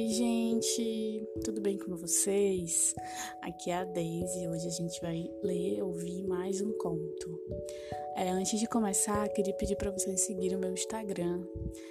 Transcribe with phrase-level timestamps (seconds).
[0.00, 2.94] Oi, gente, tudo bem com vocês?
[3.42, 4.48] Aqui é a Daisy.
[4.48, 7.38] Hoje a gente vai ler, ouvir mais um conto.
[8.16, 11.42] É, antes de começar, queria pedir para vocês seguirem o meu Instagram,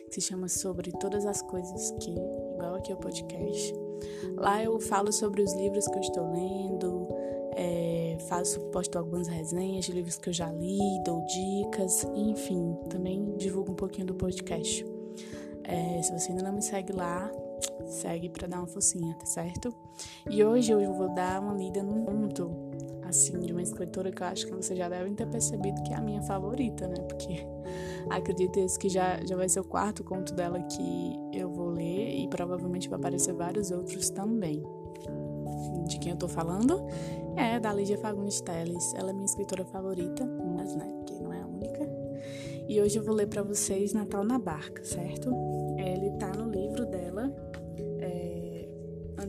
[0.08, 3.76] que se chama Sobre Todas as Coisas Que, igual aqui é o podcast.
[4.38, 7.08] Lá eu falo sobre os livros que eu estou lendo,
[7.56, 13.38] é, faço, posto algumas resenhas de livros que eu já li, dou dicas, enfim, também
[13.38, 14.84] divulgo um pouquinho do podcast.
[15.64, 17.32] É, se você ainda não me segue lá,
[17.86, 19.74] segue para dar uma focinha, tá certo?
[20.30, 22.52] E hoje eu vou dar uma lida num conto,
[23.04, 25.98] assim, de uma escritora que eu acho que vocês já devem ter percebido que é
[25.98, 26.96] a minha favorita, né?
[27.08, 27.46] Porque
[28.10, 32.28] acredito que já, já vai ser o quarto conto dela que eu vou ler e
[32.28, 34.64] provavelmente vai aparecer vários outros também.
[35.88, 36.86] De quem eu tô falando?
[37.36, 38.94] É da Lídia Fagundes Telles.
[38.94, 41.90] Ela é minha escritora favorita, mas né, que não é a única.
[42.68, 45.34] E hoje eu vou ler para vocês Natal na Barca, certo?
[45.78, 46.32] Ele tá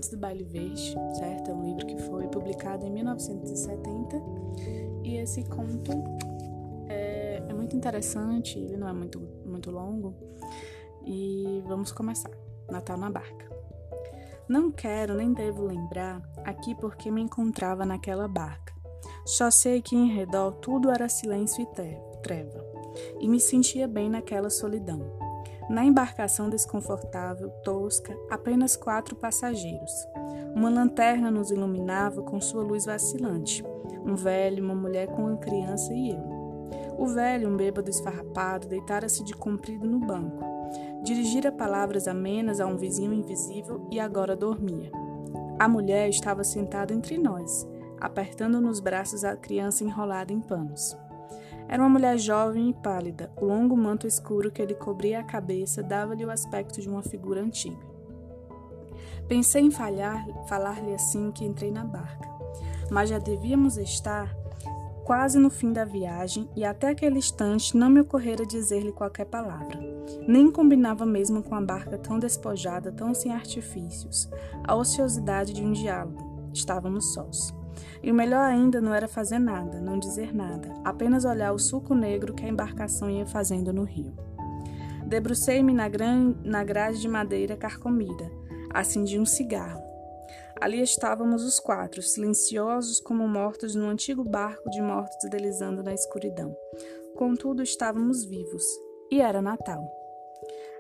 [0.01, 1.51] Antes do Baile Verde, certo?
[1.51, 4.17] É um livro que foi publicado em 1970
[5.05, 5.93] e esse conto
[6.89, 10.15] é, é muito interessante, ele não é muito, muito longo
[11.05, 12.31] e vamos começar.
[12.71, 13.47] Natal na Barca.
[14.49, 18.73] Não quero nem devo lembrar aqui porque me encontrava naquela barca.
[19.27, 22.65] Só sei que em redor tudo era silêncio e treva,
[23.21, 25.30] e me sentia bem naquela solidão.
[25.71, 29.93] Na embarcação desconfortável, tosca, apenas quatro passageiros.
[30.53, 33.65] Uma lanterna nos iluminava com sua luz vacilante.
[34.05, 36.41] Um velho, uma mulher com uma criança e eu.
[36.99, 40.43] O velho, um bêbado esfarrapado, deitara-se de comprido no banco.
[41.05, 44.91] Dirigira palavras amenas a um vizinho invisível e agora dormia.
[45.57, 47.65] A mulher estava sentada entre nós,
[48.01, 50.99] apertando nos braços a criança enrolada em panos.
[51.71, 53.31] Era uma mulher jovem e pálida.
[53.41, 57.41] O longo manto escuro que lhe cobria a cabeça dava-lhe o aspecto de uma figura
[57.41, 57.79] antiga.
[59.29, 62.29] Pensei em falar-lhe assim que entrei na barca,
[62.91, 64.35] mas já devíamos estar
[65.05, 69.79] quase no fim da viagem e até aquele instante não me ocorrera dizer-lhe qualquer palavra.
[70.27, 74.29] Nem combinava mesmo com a barca tão despojada, tão sem artifícios,
[74.65, 76.51] a ociosidade de um diálogo.
[76.53, 77.60] Estávamos sós.
[78.03, 81.95] E o melhor ainda não era fazer nada, não dizer nada, apenas olhar o sulco
[81.95, 84.15] negro que a embarcação ia fazendo no rio.
[85.07, 85.89] Debrucei-me na,
[86.45, 88.31] na grade de madeira carcomida,
[88.73, 89.83] acendi um cigarro.
[90.61, 96.55] Ali estávamos os quatro, silenciosos como mortos num antigo barco de mortos deslizando na escuridão.
[97.17, 98.65] Contudo, estávamos vivos,
[99.11, 99.83] e era Natal.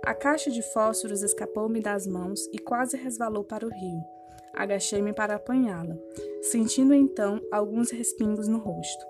[0.04, 4.19] A caixa de fósforos escapou-me das mãos e quase resvalou para o rio.
[4.54, 5.96] Agachei-me para apanhá-la,
[6.42, 9.06] sentindo então alguns respingos no rosto.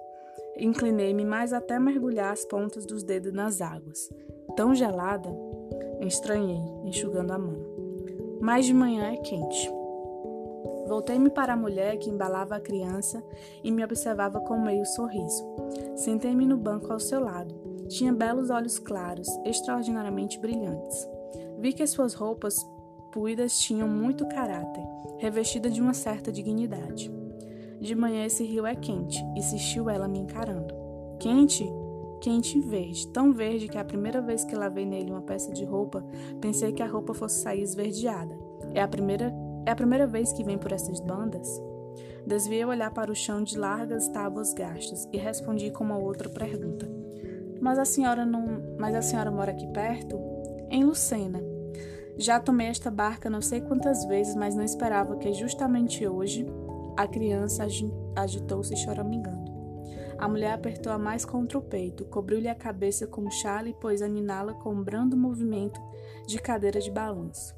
[0.56, 4.11] Inclinei-me mais até mergulhar as pontas dos dedos nas águas.
[4.56, 5.31] Tão gelada,
[6.00, 7.56] estranhei, enxugando a mão.
[8.41, 9.71] Mas de manhã é quente.
[10.87, 13.23] Voltei-me para a mulher que embalava a criança
[13.62, 15.47] e me observava com meio sorriso.
[15.95, 17.55] Sentei-me no banco ao seu lado.
[17.89, 21.09] Tinha belos olhos claros, extraordinariamente brilhantes.
[21.59, 22.56] Vi que suas roupas
[23.12, 24.82] puídas tinham muito caráter,
[25.19, 27.10] revestida de uma certa dignidade.
[27.81, 30.75] De manhã esse rio é quente, insistiu ela me encarando.
[31.19, 31.66] Quente?
[32.20, 35.65] Quente e verde, tão verde que a primeira vez que lavei nele uma peça de
[35.65, 36.04] roupa,
[36.41, 38.38] pensei que a roupa fosse sair esverdeada.
[38.75, 39.32] É a primeira,
[39.65, 41.49] é a primeira vez que vem por essas bandas?
[42.26, 46.28] Desviei o olhar para o chão de largas tábuas gastas e respondi com uma outra
[46.28, 46.87] pergunta.
[47.60, 50.19] Mas a senhora não, mas a senhora mora aqui perto?
[50.70, 51.50] Em Lucena.
[52.20, 56.47] Já tomei esta barca não sei quantas vezes, mas não esperava que justamente hoje
[56.94, 57.66] a criança
[58.14, 59.50] agitou-se choramingando.
[60.19, 64.03] A mulher apertou-a mais contra o peito, cobriu-lhe a cabeça com um chale e pôs
[64.03, 65.81] a niná-la com um brando movimento
[66.26, 67.54] de cadeira de balanço.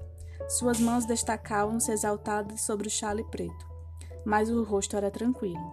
[0.48, 3.66] Suas mãos destacavam-se exaltadas sobre o chale preto,
[4.24, 5.72] mas o rosto era tranquilo.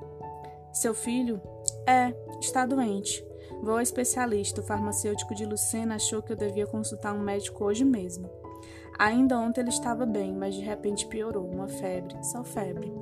[0.73, 1.39] Seu filho?
[1.85, 2.11] É,
[2.41, 3.23] está doente.
[3.61, 4.61] Vou ao especialista.
[4.61, 8.38] O farmacêutico de Lucena achou que eu devia consultar um médico hoje mesmo.
[8.99, 12.93] Ainda ontem ele estava bem, mas de repente piorou, uma febre, só febre.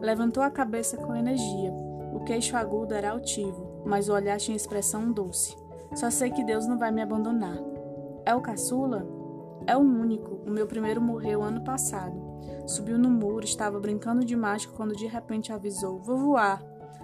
[0.00, 1.70] Levantou a cabeça com energia.
[2.14, 5.54] O queixo agudo era altivo, mas o olhar tinha expressão doce.
[5.94, 7.58] Só sei que Deus não vai me abandonar.
[8.24, 9.06] É o caçula?
[9.66, 10.36] É o único.
[10.46, 12.16] O meu primeiro morreu ano passado.
[12.66, 16.62] Subiu no muro, estava brincando de mágica quando de repente avisou: Vou voar.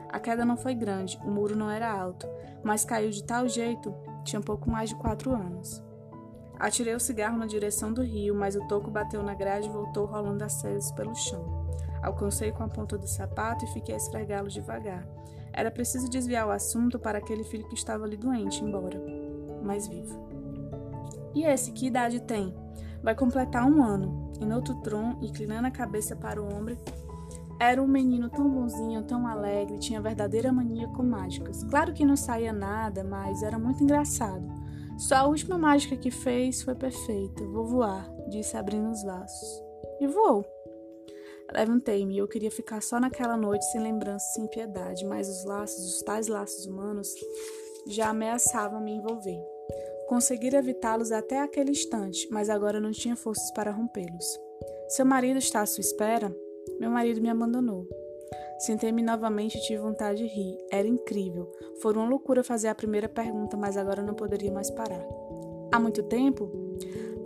[0.09, 2.27] A queda não foi grande, o muro não era alto,
[2.63, 3.95] mas caiu de tal jeito,
[4.25, 5.83] tinha pouco mais de quatro anos.
[6.63, 10.07] Atirei o cigarro na direção do rio, mas o toco bateu na grade e voltou
[10.07, 11.67] rolando acessos pelo chão.
[12.01, 15.05] Alcancei com a ponta do sapato e fiquei a esfregá-lo devagar.
[15.53, 19.03] Era preciso desviar o assunto para aquele filho que estava ali doente, embora
[19.65, 20.17] mais vivo.
[21.35, 22.55] E esse, que idade tem?
[23.03, 24.31] Vai completar um ano.
[24.41, 26.79] e outro tron, inclinando a cabeça para o ombro,
[27.59, 31.65] era um menino tão bonzinho, tão alegre, tinha verdadeira mania com mágicas.
[31.65, 34.62] Claro que não saía nada, mas era muito engraçado.
[34.99, 37.45] Só a última mágica que fez foi perfeita.
[37.45, 39.63] Vou voar, disse abrindo os laços.
[40.01, 40.45] E voou.
[41.53, 46.03] Levantei-me eu queria ficar só naquela noite sem lembrança, sem piedade, mas os laços, os
[46.03, 47.09] tais laços humanos,
[47.89, 49.41] já ameaçavam me envolver.
[50.09, 54.41] Conseguira evitá-los até aquele instante, mas agora não tinha forças para rompê-los.
[54.89, 56.35] Seu marido está à sua espera?
[56.79, 57.87] Meu marido me abandonou.
[58.59, 60.59] Sentei-me novamente e tive vontade de rir.
[60.71, 61.51] Era incrível.
[61.81, 65.05] Foi uma loucura fazer a primeira pergunta, mas agora não poderia mais parar.
[65.73, 66.51] Há muito tempo?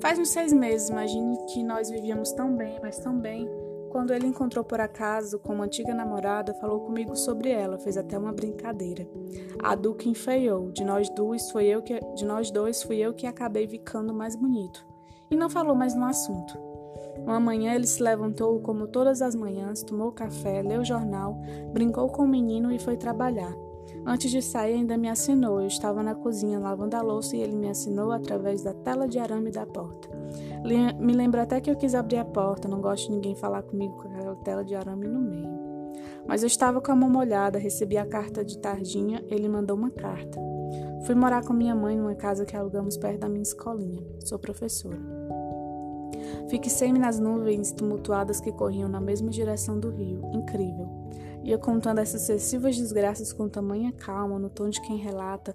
[0.00, 0.88] Faz uns seis meses.
[0.88, 3.48] Imagine que nós vivíamos tão bem, mas tão bem.
[3.90, 8.18] Quando ele encontrou por acaso com uma antiga namorada, falou comigo sobre ela, fez até
[8.18, 9.08] uma brincadeira.
[9.62, 10.70] A Duque enfeiou.
[10.70, 14.36] De nós dois fui eu que de nós dois fui eu que acabei ficando mais
[14.36, 14.86] bonito.
[15.30, 16.75] E não falou mais no assunto.
[17.24, 21.40] Uma manhã ele se levantou como todas as manhãs, tomou café, leu jornal,
[21.72, 23.54] brincou com o menino e foi trabalhar.
[24.04, 25.60] Antes de sair, ainda me assinou.
[25.60, 29.18] Eu estava na cozinha lavando a louça e ele me assinou através da tela de
[29.18, 30.08] arame da porta.
[30.98, 33.96] Me lembro até que eu quis abrir a porta, não gosto de ninguém falar comigo
[33.96, 35.48] com aquela tela de arame no meio.
[36.26, 39.90] Mas eu estava com a mão molhada, recebi a carta de tardinha, ele mandou uma
[39.90, 40.40] carta.
[41.04, 44.04] Fui morar com minha mãe numa casa que alugamos perto da minha escolinha.
[44.24, 44.98] Sou professora.
[46.48, 50.20] Fixei-me nas nuvens tumultuadas que corriam na mesma direção do rio.
[50.32, 50.88] Incrível.
[51.42, 55.54] Ia contando essas sucessivas desgraças com tamanha calma, no tom de quem relata,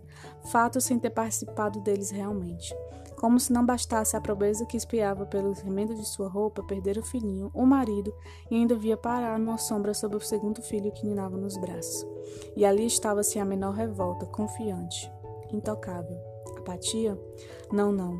[0.51, 2.73] fatos sem ter participado deles realmente.
[3.18, 7.03] Como se não bastasse a pobreza que espiava pelos remendos de sua roupa, perder o
[7.03, 8.12] filhinho, o marido,
[8.50, 12.03] e ainda via parar numa sombra sobre o segundo filho que ninava nos braços.
[12.56, 15.12] E ali estava-se a menor revolta, confiante,
[15.51, 16.18] intocável.
[16.57, 17.19] Apatia?
[17.71, 18.18] Não, não.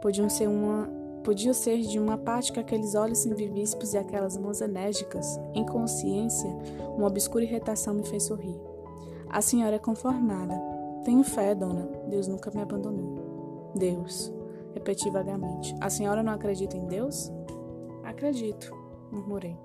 [0.00, 0.88] Podiam ser uma
[1.24, 5.38] Podia ser de uma apática aqueles olhos invivíssimos e aquelas mãos enérgicas.
[5.54, 6.48] Em consciência,
[6.96, 8.58] uma obscura irritação me fez sorrir.
[9.28, 10.54] A senhora é conformada.
[11.04, 11.88] Tenho fé, dona.
[12.08, 13.72] Deus nunca me abandonou.
[13.74, 14.32] Deus,
[14.74, 15.74] repeti vagamente.
[15.80, 17.30] A senhora não acredita em Deus?
[18.02, 18.74] Acredito,
[19.12, 19.56] murmurei.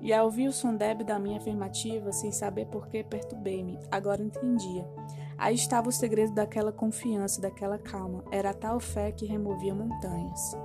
[0.00, 3.78] E ao ouvir o som débil da minha afirmativa, sem saber por que, perturbei-me.
[3.90, 4.88] Agora entendia.
[5.36, 8.24] Aí estava o segredo daquela confiança, daquela calma.
[8.30, 10.56] Era a tal fé que removia montanhas.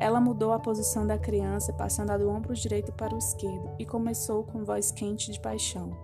[0.00, 3.84] Ela mudou a posição da criança, passando a do ombro direito para o esquerdo, e
[3.84, 5.94] começou com voz quente de paixão.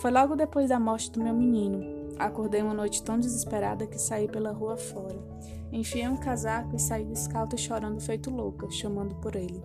[0.00, 2.10] Foi logo depois da morte do meu menino.
[2.18, 5.18] Acordei uma noite tão desesperada que saí pela rua fora.
[5.70, 9.62] Enfiei um casaco e saí descalça chorando feito louca, chamando por ele.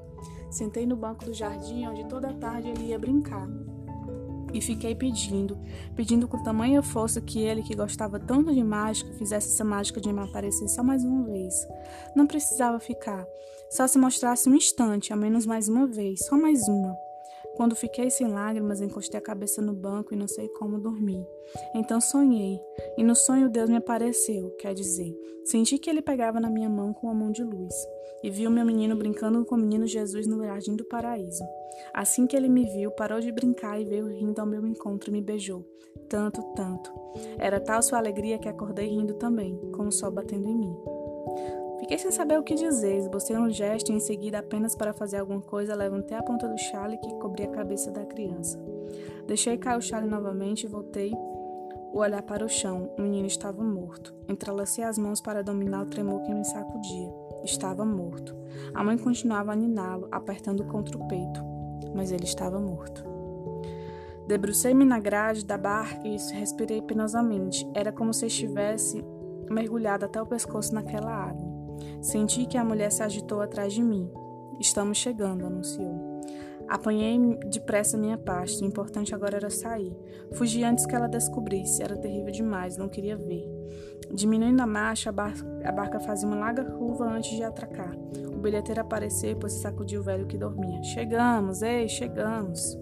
[0.52, 3.50] Sentei no banco do jardim onde toda tarde ele ia brincar.
[4.54, 5.58] E fiquei pedindo,
[5.96, 10.12] pedindo com tamanha força que ele, que gostava tanto de mágica, fizesse essa mágica de
[10.12, 11.54] me aparecer só mais uma vez.
[12.16, 13.26] Não precisava ficar,
[13.70, 17.07] só se mostrasse um instante, ao menos mais uma vez, só mais uma.
[17.58, 21.26] Quando fiquei sem lágrimas, encostei a cabeça no banco e não sei como dormir.
[21.74, 22.62] Então sonhei,
[22.96, 25.12] e no sonho Deus me apareceu, quer dizer,
[25.44, 27.74] senti que ele pegava na minha mão com a mão de luz,
[28.22, 31.44] e vi o meu menino brincando com o menino Jesus no jardim do paraíso.
[31.96, 35.14] Assim que ele me viu, parou de brincar e veio rindo ao meu encontro e
[35.14, 35.66] me beijou.
[36.08, 36.94] Tanto, tanto.
[37.40, 40.78] Era tal sua alegria que acordei rindo também, com o sol batendo em mim.
[41.80, 45.18] Fiquei sem saber o que dizer, esbocei um gesto e em seguida, apenas para fazer
[45.18, 48.60] alguma coisa, levantei a ponta do chale que cobria a cabeça da criança.
[49.28, 51.14] Deixei cair o chale novamente e voltei
[51.94, 52.90] o olhar para o chão.
[52.98, 54.14] O menino estava morto.
[54.28, 57.14] Entrelacei as mãos para dominar o tremor que me sacudia.
[57.44, 58.36] Estava morto.
[58.74, 61.44] A mãe continuava a niná-lo, apertando contra o peito,
[61.96, 63.04] mas ele estava morto.
[64.28, 67.66] Debrucei-me na grade da barca e respirei penosamente.
[67.74, 69.04] Era como se estivesse
[69.50, 71.47] mergulhado até o pescoço naquela água.
[72.02, 74.10] Senti que a mulher se agitou atrás de mim.
[74.60, 76.22] Estamos chegando, anunciou.
[76.68, 78.64] Apanhei depressa minha pasta.
[78.64, 79.96] O importante agora era sair.
[80.34, 81.82] Fugi antes que ela descobrisse.
[81.82, 83.48] Era terrível demais, não queria ver.
[84.14, 87.96] Diminuindo a marcha, a barca, a barca fazia uma larga curva antes de atracar.
[88.34, 90.84] O bilheteiro apareceu, pois sacudiu o velho que dormia.
[90.84, 92.78] Chegamos, ei, chegamos.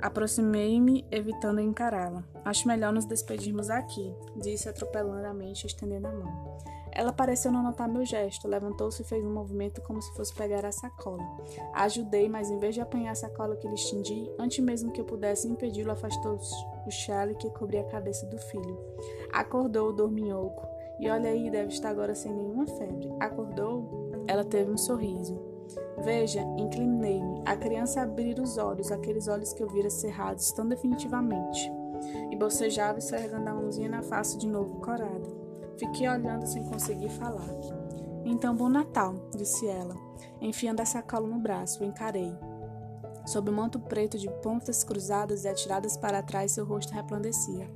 [0.00, 2.24] Aproximei-me, evitando encará-la.
[2.44, 6.58] Acho melhor nos despedirmos aqui, disse atropeladamente, estendendo a mão.
[6.92, 10.64] Ela pareceu não notar meu gesto, levantou-se e fez um movimento como se fosse pegar
[10.64, 11.24] a sacola.
[11.72, 15.00] A ajudei, mas em vez de apanhar a sacola que lhe estendi, antes mesmo que
[15.00, 16.38] eu pudesse impedi-lo, afastou
[16.86, 18.78] o chale que cobria a cabeça do filho.
[19.32, 20.66] Acordou o dorminhoco.
[21.00, 23.12] E olha aí, deve estar agora sem nenhuma febre.
[23.20, 24.10] Acordou?
[24.26, 25.40] Ela teve um sorriso.
[25.98, 27.42] Veja, inclinei-me.
[27.44, 31.70] A criança abrir os olhos, aqueles olhos que eu vira cerrados tão definitivamente.
[32.30, 35.37] E bocejava esfregando a mãozinha na face de novo corada.
[35.78, 37.48] Fiquei olhando sem conseguir falar.
[38.24, 39.94] Então, bom Natal, disse ela,
[40.40, 41.84] enfiando a sacola no braço.
[41.84, 42.36] Encarei.
[43.26, 47.70] Sob o manto preto de pontas cruzadas e atiradas para trás, seu rosto resplandecia.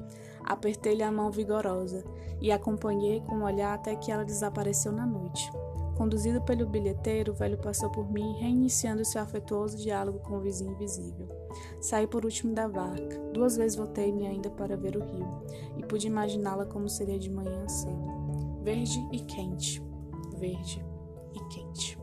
[0.45, 2.03] Apertei-lhe a mão vigorosa
[2.41, 5.51] e acompanhei com o olhar até que ela desapareceu na noite.
[5.97, 10.73] Conduzido pelo bilheteiro, o velho passou por mim, reiniciando seu afetuoso diálogo com o vizinho
[10.73, 11.29] invisível.
[11.81, 13.19] Saí por último da barca.
[13.33, 15.43] Duas vezes voltei-me ainda para ver o rio,
[15.77, 18.63] e pude imaginá-la como seria de manhã cedo.
[18.63, 19.83] Verde e quente.
[20.39, 20.85] Verde
[21.35, 22.02] e quente.